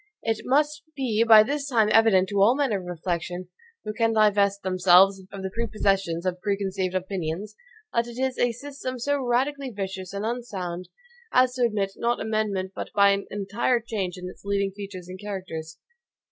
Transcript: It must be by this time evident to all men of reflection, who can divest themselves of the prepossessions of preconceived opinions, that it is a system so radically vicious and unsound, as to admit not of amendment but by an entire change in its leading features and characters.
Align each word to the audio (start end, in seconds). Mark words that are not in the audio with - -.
It 0.23 0.39
must 0.45 0.81
be 0.95 1.23
by 1.23 1.43
this 1.43 1.67
time 1.69 1.89
evident 1.91 2.27
to 2.29 2.41
all 2.41 2.55
men 2.55 2.73
of 2.73 2.85
reflection, 2.85 3.49
who 3.85 3.93
can 3.93 4.13
divest 4.13 4.63
themselves 4.63 5.21
of 5.31 5.43
the 5.43 5.51
prepossessions 5.51 6.25
of 6.25 6.41
preconceived 6.41 6.95
opinions, 6.95 7.55
that 7.93 8.07
it 8.07 8.17
is 8.17 8.39
a 8.39 8.51
system 8.51 8.97
so 8.97 9.21
radically 9.23 9.69
vicious 9.69 10.11
and 10.11 10.25
unsound, 10.25 10.89
as 11.31 11.53
to 11.53 11.65
admit 11.65 11.91
not 11.97 12.19
of 12.19 12.25
amendment 12.25 12.71
but 12.75 12.91
by 12.95 13.11
an 13.11 13.27
entire 13.29 13.79
change 13.79 14.17
in 14.17 14.27
its 14.27 14.43
leading 14.43 14.71
features 14.71 15.07
and 15.07 15.19
characters. 15.19 15.77